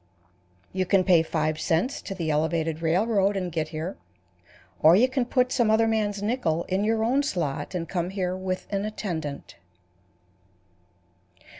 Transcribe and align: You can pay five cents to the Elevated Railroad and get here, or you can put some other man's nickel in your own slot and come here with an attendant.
You 0.73 0.87
can 0.87 1.03
pay 1.03 1.21
five 1.21 1.59
cents 1.59 2.01
to 2.01 2.15
the 2.15 2.31
Elevated 2.31 2.81
Railroad 2.81 3.37
and 3.37 3.51
get 3.51 3.67
here, 3.67 3.97
or 4.79 4.95
you 4.95 5.07
can 5.07 5.25
put 5.25 5.51
some 5.51 5.69
other 5.69 5.87
man's 5.87 6.23
nickel 6.23 6.63
in 6.63 6.83
your 6.83 7.03
own 7.03 7.21
slot 7.21 7.75
and 7.75 7.87
come 7.87 8.09
here 8.09 8.35
with 8.35 8.65
an 8.71 8.83
attendant. 8.83 9.57